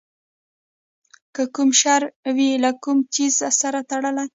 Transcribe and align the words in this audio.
چې 1.35 1.43
کوم 1.55 1.69
شر 1.81 2.01
وي 2.35 2.49
له 2.63 2.71
کوم 2.83 2.97
څیز 3.13 3.33
سره 3.61 3.79
تړلی 3.89 4.25